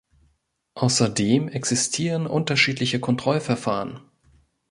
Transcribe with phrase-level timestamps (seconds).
[0.73, 3.99] Außerdem existieren unterschiedliche Kontrollverfahren.